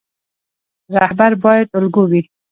[0.95, 2.21] رهبر باید الګو وي